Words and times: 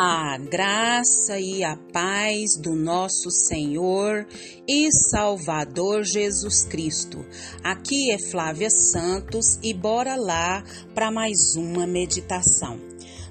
A 0.00 0.38
graça 0.38 1.40
e 1.40 1.64
a 1.64 1.76
paz 1.76 2.56
do 2.56 2.76
nosso 2.76 3.32
Senhor 3.32 4.28
e 4.64 4.92
Salvador 4.92 6.04
Jesus 6.04 6.62
Cristo. 6.62 7.26
Aqui 7.64 8.12
é 8.12 8.16
Flávia 8.16 8.70
Santos 8.70 9.58
e 9.60 9.74
bora 9.74 10.14
lá 10.14 10.62
para 10.94 11.10
mais 11.10 11.56
uma 11.56 11.84
meditação. 11.84 12.78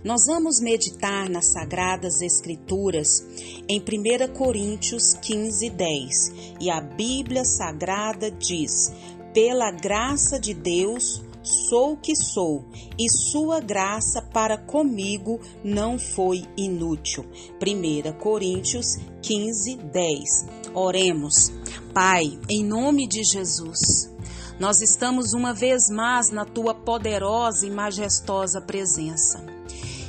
Nós 0.03 0.25
vamos 0.25 0.59
meditar 0.59 1.29
nas 1.29 1.53
Sagradas 1.53 2.19
Escrituras 2.19 3.25
em 3.70 3.79
1 3.79 4.34
Coríntios 4.34 5.13
15, 5.21 5.70
10 5.70 6.31
e 6.59 6.70
a 6.70 6.81
Bíblia 6.81 7.45
Sagrada 7.45 8.29
diz: 8.29 8.91
Pela 9.34 9.71
graça 9.71 10.38
de 10.38 10.54
Deus, 10.54 11.23
sou 11.48 11.93
o 11.93 11.98
que 11.98 12.16
sou, 12.16 12.66
e 12.98 13.09
sua 13.09 13.59
graça 13.59 14.21
para 14.21 14.57
comigo 14.57 15.39
não 15.64 15.97
foi 15.97 16.46
inútil. 16.55 17.25
1 17.61 18.14
Coríntios 18.19 18.97
15, 19.21 19.78
10. 19.78 20.46
Oremos. 20.74 21.52
Pai, 21.93 22.38
em 22.47 22.64
nome 22.64 23.07
de 23.07 23.24
Jesus, 23.24 24.14
nós 24.60 24.82
estamos 24.82 25.33
uma 25.33 25.54
vez 25.54 25.89
mais 25.89 26.29
na 26.29 26.46
tua 26.46 26.74
poderosa 26.74 27.66
e 27.66 27.71
majestosa 27.71 28.61
presença. 28.61 29.57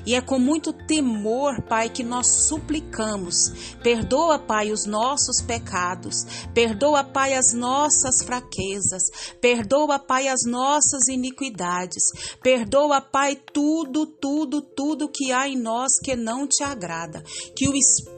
E 0.08 0.14
é 0.14 0.22
com 0.22 0.38
muito 0.38 0.72
temor, 0.72 1.60
Pai, 1.68 1.90
que 1.90 2.02
nós 2.02 2.26
suplicamos. 2.48 3.74
Perdoa, 3.82 4.38
Pai, 4.38 4.72
os 4.72 4.86
nossos 4.86 5.42
pecados. 5.42 6.24
Perdoa, 6.54 7.04
Pai, 7.04 7.34
as 7.34 7.52
nossas 7.52 8.22
fraquezas. 8.24 9.02
Perdoa, 9.38 9.98
Pai, 9.98 10.28
as 10.28 10.46
nossas 10.46 11.08
iniquidades. 11.08 12.04
Perdoa, 12.42 13.02
Pai, 13.02 13.36
tudo, 13.52 14.06
tudo, 14.06 14.62
tudo 14.62 15.10
que 15.12 15.30
há 15.30 15.46
em 15.46 15.58
nós 15.58 15.90
que 16.02 16.16
não 16.16 16.46
te 16.46 16.64
agrada. 16.64 17.22
Que 17.54 17.68
o 17.68 17.76
Espírito 17.76 18.17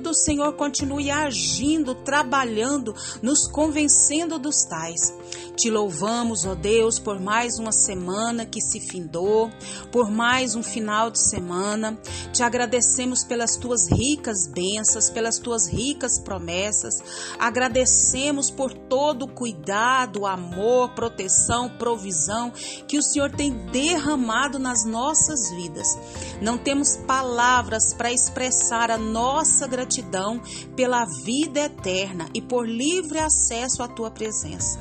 do 0.00 0.14
Senhor 0.14 0.54
continue 0.54 1.10
agindo, 1.10 1.94
trabalhando, 1.94 2.94
nos 3.20 3.46
convencendo 3.46 4.38
dos 4.38 4.64
tais. 4.64 5.12
Te 5.54 5.68
louvamos, 5.68 6.46
ó 6.46 6.54
Deus, 6.54 6.98
por 6.98 7.20
mais 7.20 7.58
uma 7.58 7.70
semana 7.70 8.46
que 8.46 8.62
se 8.62 8.80
findou, 8.80 9.50
por 9.92 10.10
mais 10.10 10.54
um 10.54 10.62
final 10.62 11.10
de 11.10 11.20
semana. 11.20 11.98
Te 12.32 12.42
agradecemos 12.42 13.22
pelas 13.22 13.56
tuas 13.56 13.90
ricas 13.90 14.46
bênçãos, 14.46 15.10
pelas 15.10 15.38
tuas 15.38 15.68
ricas 15.68 16.18
promessas. 16.18 16.94
Agradecemos 17.38 18.50
por 18.50 18.72
todo 18.72 19.26
o 19.26 19.28
cuidado, 19.28 20.24
amor, 20.24 20.94
proteção, 20.94 21.68
provisão 21.68 22.50
que 22.88 22.96
o 22.96 23.02
Senhor 23.02 23.30
tem 23.30 23.52
derramado 23.66 24.58
nas 24.58 24.86
nossas 24.86 25.50
vidas. 25.50 25.98
Não 26.40 26.56
temos 26.56 26.96
palavras 26.96 27.92
para 27.92 28.10
expressar 28.10 28.90
a 28.90 28.96
nossa 28.96 29.49
gratidão 29.66 30.40
pela 30.76 31.04
vida 31.24 31.60
eterna 31.60 32.28
e 32.34 32.40
por 32.40 32.68
livre 32.68 33.18
acesso 33.18 33.82
à 33.82 33.88
tua 33.88 34.10
presença. 34.10 34.78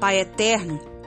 Pai 0.00 0.20
eterno, 0.20 0.97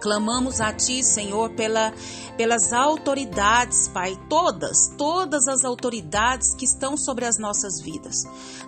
Clamamos 0.00 0.62
a 0.62 0.72
Ti, 0.72 1.04
Senhor, 1.04 1.50
pela, 1.50 1.92
pelas 2.38 2.72
autoridades, 2.72 3.86
Pai, 3.88 4.16
todas, 4.30 4.88
todas 4.96 5.46
as 5.46 5.62
autoridades 5.62 6.54
que 6.54 6.64
estão 6.64 6.96
sobre 6.96 7.26
as 7.26 7.38
nossas 7.38 7.82
vidas. 7.82 8.22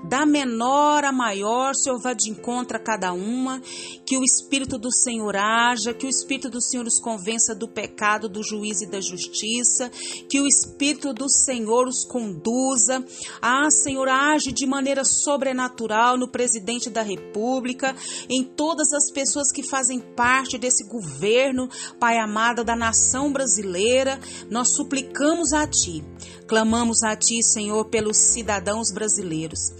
Da 0.04 0.26
menor 0.26 1.04
a 1.04 1.12
maior, 1.12 1.74
Senhor, 1.74 1.98
vá 1.98 2.12
de 2.12 2.30
encontro 2.30 2.76
a 2.76 2.80
cada 2.80 3.14
uma, 3.14 3.62
que 4.04 4.18
o 4.18 4.22
Espírito 4.24 4.76
do 4.76 4.92
Senhor 4.92 5.34
haja, 5.36 5.94
que 5.94 6.04
o 6.04 6.08
Espírito 6.08 6.50
do 6.50 6.60
Senhor 6.60 6.86
os 6.86 7.00
convença 7.00 7.54
do 7.54 7.66
pecado, 7.66 8.28
do 8.28 8.42
juízo 8.42 8.84
e 8.84 8.90
da 8.90 9.00
justiça, 9.00 9.90
que 10.28 10.38
o 10.38 10.46
Espírito 10.46 11.14
do 11.14 11.30
Senhor 11.30 11.88
os 11.88 12.04
conduza. 12.04 13.02
Ah, 13.40 13.70
Senhor, 13.70 14.06
age 14.06 14.52
de 14.52 14.66
maneira 14.66 15.02
sobrenatural 15.02 16.18
no 16.18 16.28
presidente 16.28 16.90
da 16.90 17.00
República, 17.00 17.96
em 18.28 18.44
todas 18.44 18.92
as 18.92 19.10
pessoas 19.10 19.50
que 19.50 19.62
fazem 19.62 19.98
parte 19.98 20.58
desse 20.58 20.84
governo 20.86 21.21
governo, 21.22 21.68
Pai 22.00 22.18
amado 22.18 22.64
da 22.64 22.74
nação 22.74 23.32
brasileira, 23.32 24.18
nós 24.50 24.74
suplicamos 24.74 25.52
a 25.52 25.64
Ti, 25.68 26.04
clamamos 26.48 27.04
a 27.04 27.14
Ti, 27.14 27.44
Senhor, 27.44 27.84
pelos 27.84 28.16
cidadãos 28.16 28.90
brasileiros. 28.90 29.72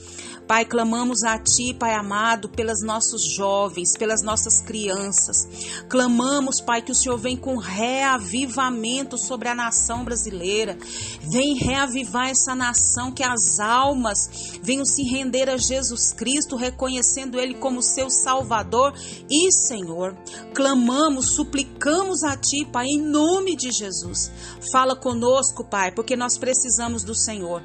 Pai, 0.53 0.67
clamamos 0.67 1.25
a 1.25 1.39
Ti, 1.39 1.73
Pai 1.73 1.95
amado, 1.95 2.47
pelos 2.47 2.83
nossos 2.83 3.25
jovens, 3.25 3.97
pelas 3.97 4.23
nossas 4.23 4.61
crianças. 4.61 5.49
Clamamos, 5.89 6.61
Pai, 6.61 6.83
que 6.83 6.93
o 6.93 6.95
Senhor 6.95 7.17
vem 7.17 7.39
com 7.39 7.57
reavivamento 7.57 9.17
sobre 9.17 9.49
a 9.49 9.55
nação 9.55 10.05
brasileira. 10.05 10.77
Vem 11.23 11.55
reavivar 11.55 12.29
essa 12.29 12.55
nação, 12.55 13.11
que 13.11 13.23
as 13.23 13.59
almas 13.61 14.59
venham 14.63 14.85
se 14.85 15.03
render 15.05 15.49
a 15.49 15.57
Jesus 15.57 16.13
Cristo, 16.13 16.55
reconhecendo 16.55 17.41
Ele 17.41 17.55
como 17.55 17.81
seu 17.81 18.11
Salvador 18.11 18.93
e 19.31 19.51
Senhor. 19.51 20.15
Clamamos, 20.55 21.31
suplicamos 21.31 22.23
a 22.25 22.37
Ti, 22.37 22.67
Pai, 22.71 22.89
em 22.89 23.01
nome 23.01 23.57
de 23.57 23.71
Jesus. 23.71 24.31
Fala 24.71 24.95
conosco, 24.95 25.65
Pai, 25.65 25.93
porque 25.93 26.15
nós 26.15 26.37
precisamos 26.37 27.05
do 27.05 27.15
Senhor. 27.15 27.63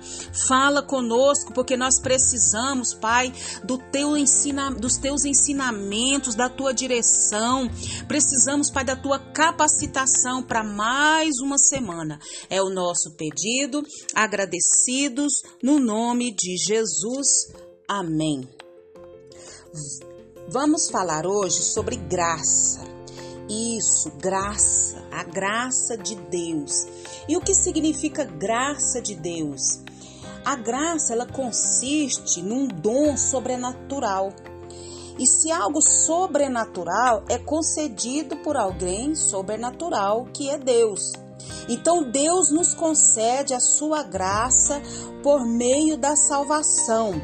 Fala 0.48 0.82
conosco, 0.82 1.52
porque 1.52 1.76
nós 1.76 2.00
precisamos 2.00 2.77
precisamos, 2.78 2.94
Pai, 2.94 3.34
do 3.64 3.78
teu 3.78 4.18
ensina, 4.18 4.72
dos 4.72 4.98
teus 4.98 5.26
ensinamentos, 5.26 6.36
da 6.36 6.50
tua 6.50 6.74
direção. 6.74 7.70
Precisamos, 8.08 8.70
Pai, 8.70 8.84
da 8.84 8.96
tua 8.96 9.20
capacitação 9.20 10.44
para 10.44 10.64
mais 10.64 11.40
uma 11.42 11.58
semana. 11.58 12.20
É 12.50 12.62
o 12.62 12.70
nosso 12.70 13.16
pedido, 13.16 13.84
agradecidos 14.14 15.42
no 15.62 15.80
nome 15.80 16.32
de 16.32 16.56
Jesus. 16.58 17.52
Amém. 17.88 18.48
Vamos 20.50 20.90
falar 20.90 21.26
hoje 21.26 21.62
sobre 21.62 21.96
graça. 21.96 22.86
Isso, 23.50 24.12
graça, 24.22 24.98
a 25.12 25.24
graça 25.24 25.98
de 25.98 26.16
Deus. 26.16 26.86
E 27.30 27.38
o 27.38 27.42
que 27.42 27.54
significa 27.54 28.26
graça 28.26 29.02
de 29.02 29.16
Deus? 29.16 29.87
A 30.48 30.56
graça 30.56 31.12
ela 31.12 31.26
consiste 31.26 32.42
num 32.42 32.70
dom 32.70 33.18
sobrenatural. 33.18 34.32
E 35.20 35.28
se 35.28 35.52
algo 35.52 35.82
sobrenatural 35.82 37.26
é 37.28 37.38
concedido 37.38 38.38
por 38.38 38.56
alguém 38.56 39.14
sobrenatural, 39.14 40.26
que 40.34 40.50
é 40.50 40.58
Deus. 40.58 41.12
Então 41.68 42.10
Deus 42.10 42.50
nos 42.50 42.74
concede 42.74 43.54
a 43.54 43.60
sua 43.60 44.04
graça 44.04 44.82
por 45.22 45.46
meio 45.46 45.98
da 45.98 46.16
salvação. 46.16 47.22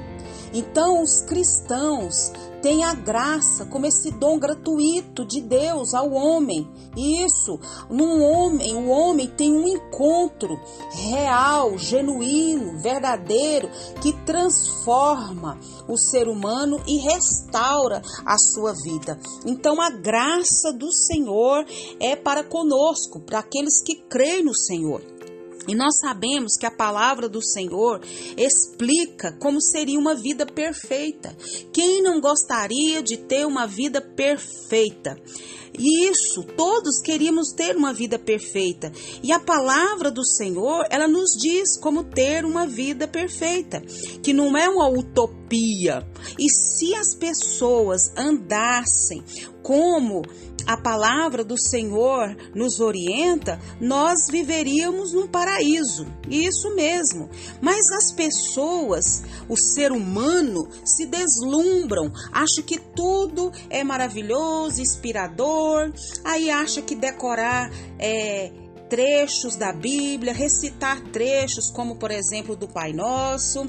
Então 0.54 1.02
os 1.02 1.22
cristãos 1.22 2.30
tem 2.64 2.86
a 2.86 2.94
graça 2.94 3.66
como 3.66 3.86
esse 3.86 4.10
dom 4.10 4.40
gratuito 4.40 5.26
de 5.26 5.42
Deus 5.42 5.94
ao 5.94 6.10
homem. 6.12 6.66
Isso, 6.96 7.60
num 7.90 8.24
homem, 8.24 8.74
o 8.74 8.88
homem 8.88 9.28
tem 9.28 9.52
um 9.52 9.68
encontro 9.68 10.58
real, 10.92 11.78
genuíno, 11.78 12.82
verdadeiro, 12.82 13.70
que 14.02 14.14
transforma 14.26 15.60
o 15.90 15.98
ser 15.98 16.30
humano 16.30 16.82
e 16.88 17.00
restaura 17.00 18.02
a 18.26 18.38
sua 18.38 18.72
vida. 18.72 19.20
Então 19.46 19.82
a 19.82 19.90
graça 19.90 20.72
do 20.72 20.90
Senhor 20.90 21.66
é 22.00 22.16
para 22.16 22.46
conosco, 22.46 23.20
para 23.20 23.40
aqueles 23.40 23.84
que 23.84 23.96
creem 24.08 24.46
no 24.46 24.56
Senhor. 24.56 25.02
E 25.68 25.76
nós 25.76 26.00
sabemos 26.00 26.58
que 26.58 26.66
a 26.66 26.72
palavra 26.72 27.30
do 27.30 27.42
Senhor 27.42 28.02
explica 28.38 29.32
como 29.40 29.62
seria 29.62 30.00
uma 30.00 30.16
vida 30.16 30.46
perfeita. 30.46 31.36
Quem 31.72 32.02
não 32.02 32.20
gostaria 32.20 33.02
de 33.02 33.18
ter 33.18 33.46
uma 33.46 33.66
vida 33.66 34.02
perfeita? 34.02 35.18
Isso, 35.78 36.44
todos 36.44 37.02
queríamos 37.02 37.52
ter 37.52 37.76
uma 37.76 37.92
vida 37.92 38.20
perfeita. 38.20 38.92
E 39.24 39.32
a 39.32 39.40
palavra 39.40 40.12
do 40.12 40.24
Senhor, 40.24 40.86
ela 40.90 41.08
nos 41.08 41.32
diz 41.32 41.78
como 41.78 42.04
ter 42.04 42.46
uma 42.46 42.68
vida 42.68 43.08
perfeita, 43.08 43.82
que 44.22 44.34
não 44.34 44.56
é 44.56 44.70
uma 44.70 44.88
utopia. 44.88 46.06
E 46.38 46.48
se 46.50 46.94
as 46.94 47.16
pessoas 47.16 48.12
andassem 48.16 49.24
como 49.64 50.22
a 50.66 50.78
palavra 50.78 51.44
do 51.44 51.58
Senhor 51.58 52.36
nos 52.54 52.80
orienta, 52.80 53.60
nós 53.80 54.28
viveríamos 54.30 55.14
num 55.14 55.28
paraíso. 55.28 56.08
Isso 56.30 56.74
mesmo. 56.76 57.30
Mas 57.62 57.92
as 57.92 58.12
pessoas, 58.12 59.24
o 59.50 59.58
ser 59.58 59.92
humano, 59.92 60.68
se 60.86 61.06
deslumbram, 61.06 62.12
acha 62.32 62.62
que 62.66 62.80
tudo 62.80 63.52
é 63.70 63.84
maravilhoso, 63.84 64.82
inspirador, 64.82 65.92
aí 66.24 66.50
acha 66.50 66.82
que 66.82 66.96
decorar 66.96 67.72
é 68.00 68.52
trechos 68.94 69.56
da 69.56 69.74
Bíblia, 69.74 70.32
recitar 70.32 71.02
trechos, 71.10 71.72
como 71.72 71.96
por 71.96 72.12
exemplo 72.12 72.56
do 72.56 72.68
Pai 72.68 72.94
Nosso, 72.94 73.66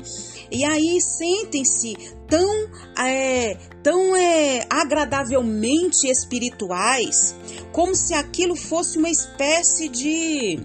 e 0.51 0.63
aí 0.67 1.01
sentem-se 1.01 1.95
tão, 2.29 2.69
é, 3.03 3.55
tão 3.83 4.15
é, 4.15 4.67
agradavelmente 4.69 6.11
espirituais, 6.11 7.35
como 7.73 7.95
se 7.95 8.13
aquilo 8.13 8.55
fosse 8.55 8.99
uma 8.99 9.09
espécie 9.09 9.89
de 9.89 10.61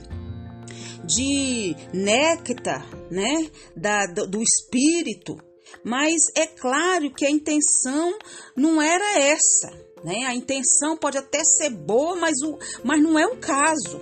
de 1.05 1.73
néctar, 1.93 2.85
né, 3.09 3.49
da, 3.73 4.05
do, 4.07 4.43
espírito. 4.43 5.37
Mas 5.83 6.17
é 6.35 6.45
claro 6.45 7.11
que 7.11 7.25
a 7.25 7.31
intenção 7.31 8.15
não 8.55 8.79
era 8.79 9.19
essa, 9.19 9.71
né? 10.03 10.25
A 10.27 10.35
intenção 10.35 10.95
pode 10.97 11.17
até 11.17 11.43
ser 11.43 11.71
boa, 11.71 12.15
mas, 12.15 12.41
o, 12.43 12.59
mas 12.83 13.01
não 13.01 13.17
é 13.17 13.25
o 13.25 13.37
caso, 13.37 13.99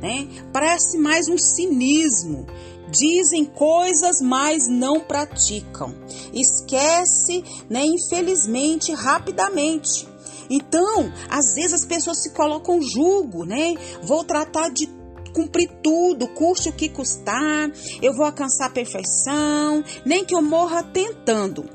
né? 0.00 0.28
Parece 0.52 0.98
mais 0.98 1.28
um 1.28 1.38
cinismo 1.38 2.46
dizem 2.88 3.44
coisas, 3.44 4.20
mas 4.20 4.68
não 4.68 5.00
praticam. 5.00 5.94
Esquece, 6.32 7.44
né, 7.68 7.84
infelizmente, 7.84 8.92
rapidamente. 8.92 10.06
Então, 10.48 11.12
às 11.28 11.54
vezes 11.54 11.72
as 11.72 11.84
pessoas 11.84 12.22
se 12.22 12.30
colocam 12.30 12.80
julgo, 12.80 13.44
né? 13.44 13.74
Vou 14.02 14.22
tratar 14.22 14.70
de 14.70 14.88
cumprir 15.32 15.68
tudo, 15.82 16.28
custe 16.28 16.70
o 16.70 16.72
que 16.72 16.88
custar, 16.88 17.70
eu 18.00 18.14
vou 18.14 18.24
alcançar 18.24 18.66
a 18.66 18.70
perfeição, 18.70 19.84
nem 20.04 20.24
que 20.24 20.34
eu 20.34 20.40
morra 20.40 20.82
tentando. 20.82 21.68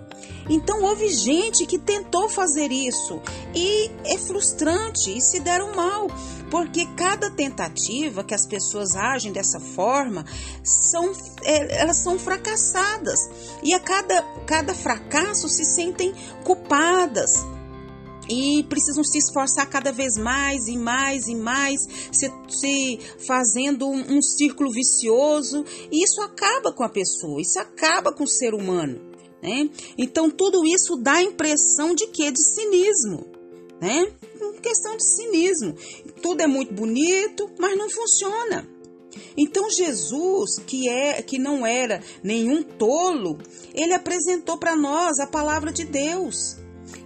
Então 0.49 0.81
houve 0.83 1.07
gente 1.09 1.65
que 1.67 1.77
tentou 1.77 2.27
fazer 2.27 2.71
isso 2.71 3.21
e 3.53 3.91
é 4.05 4.17
frustrante 4.17 5.15
e 5.15 5.21
se 5.21 5.39
deram 5.39 5.75
mal, 5.75 6.07
porque 6.51 6.85
cada 6.97 7.31
tentativa 7.31 8.25
que 8.25 8.35
as 8.35 8.45
pessoas 8.45 8.93
agem 8.95 9.31
dessa 9.31 9.59
forma 9.59 10.25
são 10.63 11.13
é, 11.43 11.81
elas 11.81 11.97
são 11.97 12.19
fracassadas 12.19 13.29
e 13.63 13.73
a 13.73 13.79
cada 13.79 14.21
cada 14.45 14.75
fracasso 14.75 15.47
se 15.47 15.63
sentem 15.63 16.13
culpadas 16.43 17.31
e 18.29 18.63
precisam 18.63 19.03
se 19.03 19.17
esforçar 19.17 19.67
cada 19.69 19.91
vez 19.91 20.15
mais 20.15 20.67
e 20.67 20.77
mais 20.77 21.27
e 21.27 21.35
mais, 21.35 21.81
se, 22.11 22.31
se 22.47 22.99
fazendo 23.25 23.87
um, 23.87 24.17
um 24.17 24.21
círculo 24.21 24.71
vicioso, 24.71 25.65
e 25.91 26.01
isso 26.01 26.21
acaba 26.21 26.71
com 26.71 26.83
a 26.83 26.89
pessoa, 26.89 27.41
isso 27.41 27.59
acaba 27.59 28.13
com 28.13 28.23
o 28.23 28.27
ser 28.27 28.53
humano. 28.53 29.01
Né? 29.41 29.69
Então 29.97 30.29
tudo 30.29 30.65
isso 30.65 30.95
dá 30.95 31.13
a 31.13 31.23
impressão 31.23 31.93
de 31.93 32.07
que 32.07 32.31
de 32.31 32.41
cinismo, 32.41 33.30
né? 33.81 34.11
Questão 34.61 34.95
de 34.95 35.03
cinismo. 35.03 35.75
Tudo 36.21 36.41
é 36.41 36.47
muito 36.47 36.73
bonito, 36.73 37.49
mas 37.57 37.75
não 37.75 37.89
funciona. 37.89 38.69
Então 39.35 39.69
Jesus, 39.69 40.59
que 40.65 40.87
é 40.87 41.21
que 41.21 41.39
não 41.39 41.65
era 41.65 42.01
nenhum 42.23 42.63
tolo, 42.63 43.39
ele 43.73 43.93
apresentou 43.93 44.57
para 44.57 44.75
nós 44.75 45.19
a 45.19 45.27
palavra 45.27 45.71
de 45.71 45.83
Deus. 45.83 46.57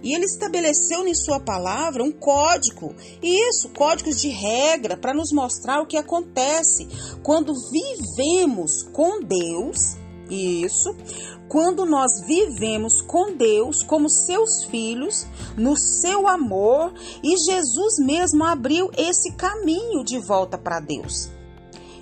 E 0.02 0.14
ele 0.14 0.24
estabeleceu 0.24 1.06
em 1.06 1.14
sua 1.14 1.40
palavra 1.40 2.02
um 2.02 2.12
código, 2.12 2.94
isso, 3.22 3.68
códigos 3.70 4.20
de 4.20 4.28
regra 4.28 4.96
para 4.96 5.14
nos 5.14 5.32
mostrar 5.32 5.80
o 5.80 5.86
que 5.86 5.96
acontece 5.96 6.86
quando 7.22 7.54
vivemos 7.70 8.82
com 8.92 9.20
Deus, 9.20 9.96
isso, 10.30 10.94
quando 11.48 11.84
nós 11.84 12.20
vivemos 12.26 13.00
com 13.02 13.36
Deus 13.36 13.82
como 13.82 14.10
seus 14.10 14.64
filhos, 14.64 15.26
no 15.56 15.76
seu 15.76 16.28
amor, 16.28 16.92
e 17.22 17.36
Jesus 17.36 17.98
mesmo 17.98 18.44
abriu 18.44 18.90
esse 18.96 19.32
caminho 19.32 20.04
de 20.04 20.18
volta 20.18 20.58
para 20.58 20.80
Deus. 20.80 21.35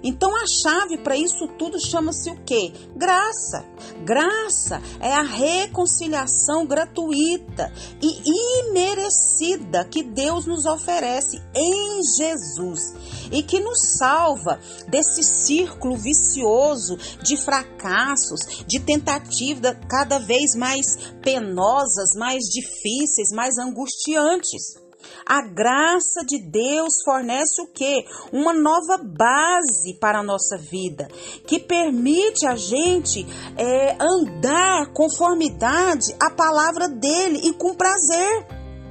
Então 0.04 0.36
a 0.36 0.46
chave 0.46 0.98
para 0.98 1.16
isso 1.16 1.48
tudo 1.58 1.80
chama-se 1.80 2.30
o 2.30 2.36
quê? 2.44 2.70
Graça. 2.94 3.64
Graça 4.04 4.82
é 5.00 5.14
a 5.14 5.22
reconciliação 5.22 6.66
gratuita 6.66 7.72
e 8.02 8.68
imerecida 8.68 9.84
que 9.86 10.02
Deus 10.02 10.44
nos 10.44 10.66
oferece 10.66 11.42
em 11.54 12.02
Jesus 12.18 12.94
e 13.32 13.42
que 13.42 13.60
nos 13.60 13.80
salva 13.80 14.60
desse 14.88 15.22
círculo 15.22 15.96
vicioso 15.96 16.96
de 17.22 17.38
fracassos, 17.38 18.64
de 18.66 18.80
tentativas 18.80 19.76
cada 19.88 20.18
vez 20.18 20.54
mais 20.54 20.98
penosas, 21.22 22.10
mais 22.14 22.44
difíceis, 22.44 23.30
mais 23.32 23.56
angustiantes. 23.56 24.83
A 25.26 25.42
graça 25.42 26.24
de 26.26 26.38
Deus 26.38 27.02
fornece 27.04 27.62
o 27.62 27.66
que? 27.66 28.04
Uma 28.32 28.52
nova 28.52 28.98
base 28.98 29.94
para 30.00 30.20
a 30.20 30.22
nossa 30.22 30.56
vida, 30.56 31.08
que 31.46 31.58
permite 31.58 32.46
a 32.46 32.56
gente 32.56 33.26
é, 33.56 33.96
andar 34.00 34.92
conformidade 34.92 36.14
à 36.20 36.30
palavra 36.30 36.88
dele 36.88 37.40
e 37.44 37.52
com 37.54 37.74
prazer. 37.74 38.46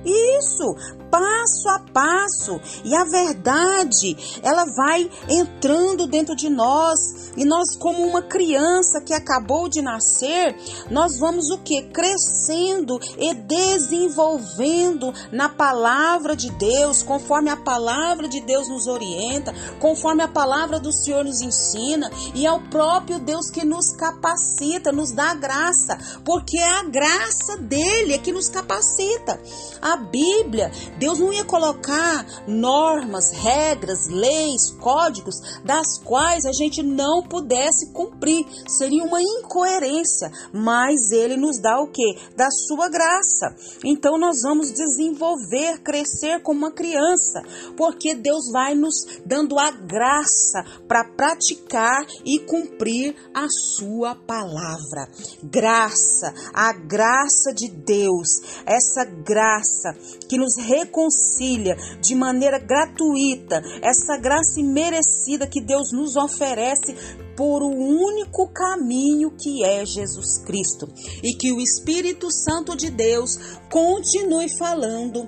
Isso, 0.06 0.76
passo 1.14 1.70
a 1.70 1.80
passo. 1.94 2.60
E 2.84 2.96
a 2.96 3.04
verdade, 3.04 4.18
ela 4.42 4.66
vai 4.76 5.08
entrando 5.30 6.08
dentro 6.08 6.36
de 6.36 6.50
nós. 6.50 7.32
E 7.38 7.46
nós, 7.46 7.76
como 7.78 8.04
uma 8.04 8.24
criança 8.24 9.00
que 9.00 9.14
acabou 9.14 9.70
de 9.70 9.80
nascer, 9.80 10.56
nós 10.90 11.20
vamos 11.20 11.52
o 11.52 11.60
que? 11.60 11.84
Crescendo 11.84 13.00
e 13.20 13.32
desenvolvendo 13.36 15.14
na 15.32 15.50
palavra 15.50 16.36
de 16.36 16.50
Deus, 16.52 17.04
conforme 17.04 17.52
a 17.52 17.58
palavra 17.58 18.28
de 18.28 18.42
Deus 18.42 18.68
nos 18.68 18.88
orienta, 18.88 19.54
conforme 19.80 20.24
a 20.24 20.28
palavra 20.28 20.80
do 20.80 20.92
Senhor 20.92 21.24
nos 21.24 21.42
ensina. 21.42 22.10
E 22.34 22.48
é 22.48 22.52
o 22.52 22.62
próprio 22.70 23.20
Deus 23.20 23.52
que 23.52 23.64
nos 23.64 23.92
capacita, 23.96 24.92
nos 24.92 25.12
dá 25.12 25.36
graça, 25.36 25.96
porque 26.26 26.58
é 26.58 26.80
a 26.80 26.84
graça 26.84 27.58
dele 27.58 28.14
é 28.14 28.18
que 28.18 28.32
nos 28.32 28.50
capacita. 28.50 29.40
A 29.80 29.98
Bíblia, 29.98 30.72
Deus 31.04 31.20
não 31.20 31.34
ia 31.34 31.44
colocar 31.44 32.26
normas, 32.48 33.34
regras, 33.34 34.08
leis, 34.08 34.72
códigos 34.80 35.36
das 35.66 35.98
quais 36.02 36.46
a 36.46 36.54
gente 36.54 36.82
não 36.82 37.22
pudesse 37.22 37.92
cumprir. 37.92 38.46
Seria 38.70 39.04
uma 39.04 39.22
incoerência, 39.22 40.32
mas 40.54 41.12
ele 41.12 41.36
nos 41.36 41.60
dá 41.60 41.78
o 41.82 41.92
que? 41.92 42.18
Da 42.38 42.50
sua 42.50 42.88
graça. 42.88 43.54
Então 43.84 44.18
nós 44.18 44.44
vamos 44.44 44.72
desenvolver, 44.72 45.82
crescer 45.84 46.42
como 46.42 46.60
uma 46.60 46.72
criança, 46.72 47.44
porque 47.76 48.16
Deus 48.16 48.50
vai 48.54 48.74
nos 48.74 48.96
dando 49.26 49.60
a 49.60 49.72
graça 49.72 50.64
para 50.88 51.04
praticar 51.04 52.06
e 52.24 52.40
cumprir 52.40 53.14
a 53.34 53.46
sua 53.50 54.16
palavra. 54.16 55.10
Graça, 55.44 56.34
a 56.54 56.72
graça 56.72 57.52
de 57.54 57.68
Deus, 57.68 58.64
essa 58.66 59.04
graça 59.04 59.94
que 60.30 60.38
nos 60.38 60.56
reconcilia 60.94 61.76
de 62.00 62.14
maneira 62.14 62.60
gratuita, 62.60 63.62
essa 63.82 64.16
graça 64.18 64.60
imerecida 64.60 65.48
que 65.48 65.60
Deus 65.60 65.92
nos 65.92 66.16
oferece 66.16 66.96
por 67.36 67.64
o 67.64 67.70
único 67.70 68.48
caminho 68.50 69.32
que 69.32 69.66
é 69.66 69.84
Jesus 69.84 70.38
Cristo. 70.46 70.88
E 71.24 71.34
que 71.34 71.52
o 71.52 71.60
Espírito 71.60 72.32
Santo 72.32 72.78
de 72.78 72.92
Deus 72.92 73.38
continue 73.72 74.48
falando 74.58 75.28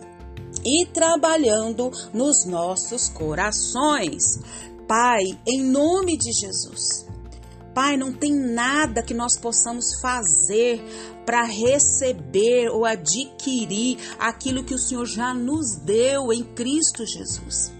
e 0.63 0.85
trabalhando 0.85 1.91
nos 2.13 2.45
nossos 2.45 3.09
corações. 3.09 4.39
Pai, 4.87 5.23
em 5.47 5.63
nome 5.63 6.15
de 6.15 6.31
Jesus. 6.31 7.04
Pai, 7.75 7.97
não 7.97 8.13
tem 8.13 8.33
nada 8.33 9.03
que 9.03 9.13
nós 9.13 9.37
possamos 9.37 9.99
fazer 10.01 10.81
para 11.25 11.43
receber 11.43 12.69
ou 12.69 12.85
adquirir 12.85 13.97
aquilo 14.17 14.63
que 14.63 14.73
o 14.73 14.79
Senhor 14.79 15.05
já 15.05 15.33
nos 15.33 15.75
deu 15.75 16.31
em 16.31 16.41
Cristo 16.41 17.05
Jesus. 17.05 17.73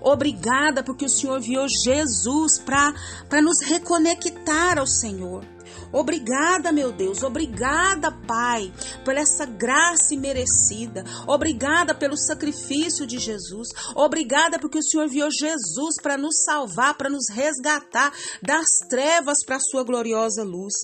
Obrigada 0.00 0.82
porque 0.82 1.04
o 1.04 1.08
Senhor 1.08 1.38
viu 1.38 1.66
Jesus 1.68 2.58
para 2.58 3.42
nos 3.42 3.60
reconectar 3.60 4.78
ao 4.78 4.86
Senhor. 4.86 5.44
Obrigada, 5.92 6.72
meu 6.72 6.90
Deus, 6.90 7.22
obrigada, 7.22 8.10
Pai, 8.26 8.72
por 9.04 9.14
essa 9.14 9.44
graça 9.44 10.14
imerecida. 10.14 11.04
Obrigada 11.26 11.94
pelo 11.94 12.16
sacrifício 12.16 13.06
de 13.06 13.18
Jesus. 13.18 13.68
Obrigada 13.94 14.58
porque 14.58 14.78
o 14.78 14.82
Senhor 14.82 15.04
enviou 15.04 15.28
Jesus 15.30 15.96
para 16.02 16.16
nos 16.16 16.42
salvar, 16.44 16.94
para 16.94 17.10
nos 17.10 17.28
resgatar 17.30 18.12
das 18.42 18.66
trevas 18.88 19.44
para 19.44 19.56
a 19.56 19.60
sua 19.60 19.84
gloriosa 19.84 20.42
luz. 20.42 20.74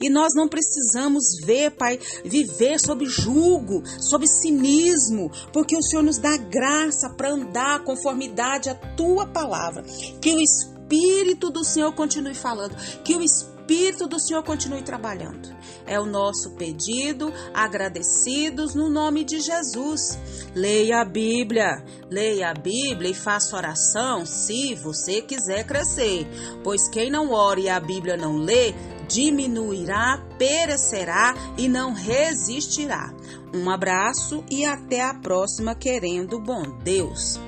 E 0.00 0.10
nós 0.10 0.34
não 0.34 0.48
precisamos 0.48 1.24
ver, 1.44 1.72
Pai, 1.72 1.98
viver 2.24 2.78
sob 2.78 3.06
julgo, 3.06 3.82
sob 4.00 4.26
cinismo, 4.26 5.30
porque 5.52 5.76
o 5.76 5.82
Senhor 5.82 6.02
nos 6.02 6.18
dá 6.18 6.36
graça 6.36 7.10
para 7.10 7.30
andar 7.30 7.84
conformidade 7.84 8.68
à 8.68 8.74
tua 8.74 9.26
palavra. 9.26 9.82
Que 10.20 10.34
o 10.34 10.40
Espírito 10.40 11.50
do 11.50 11.64
Senhor 11.64 11.92
continue 11.92 12.34
falando, 12.34 12.76
que 13.02 13.14
o 13.14 13.22
Espírito 13.22 13.55
Espírito 13.66 14.06
do 14.06 14.20
Senhor 14.20 14.44
continue 14.44 14.82
trabalhando. 14.82 15.48
É 15.84 15.98
o 15.98 16.06
nosso 16.06 16.52
pedido, 16.52 17.32
agradecidos 17.52 18.76
no 18.76 18.88
nome 18.88 19.24
de 19.24 19.40
Jesus. 19.40 20.16
Leia 20.54 21.00
a 21.00 21.04
Bíblia, 21.04 21.84
leia 22.08 22.50
a 22.50 22.54
Bíblia 22.54 23.10
e 23.10 23.14
faça 23.14 23.56
oração 23.56 24.24
se 24.24 24.76
você 24.76 25.20
quiser 25.20 25.66
crescer, 25.66 26.28
pois 26.62 26.88
quem 26.88 27.10
não 27.10 27.32
ore 27.32 27.62
e 27.62 27.68
a 27.68 27.80
Bíblia 27.80 28.16
não 28.16 28.36
lê, 28.36 28.72
diminuirá, 29.08 30.24
perecerá 30.38 31.34
e 31.58 31.66
não 31.66 31.92
resistirá. 31.92 33.12
Um 33.52 33.68
abraço 33.68 34.44
e 34.48 34.64
até 34.64 35.02
a 35.02 35.12
próxima, 35.12 35.74
querendo 35.74 36.38
bom 36.38 36.62
Deus. 36.84 37.40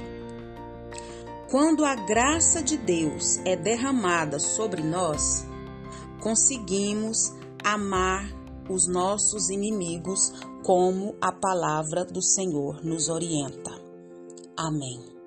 Quando 1.48 1.84
a 1.84 1.94
graça 1.94 2.60
de 2.60 2.76
Deus 2.76 3.38
é 3.44 3.54
derramada 3.54 4.40
sobre 4.40 4.82
nós, 4.82 5.46
conseguimos 6.20 7.32
amar 7.64 8.28
os 8.68 8.86
nossos 8.86 9.48
inimigos 9.50 10.32
como 10.62 11.14
a 11.20 11.32
palavra 11.32 12.04
do 12.04 12.22
Senhor 12.22 12.84
nos 12.84 13.08
orienta. 13.08 13.70
Amém. 14.56 15.17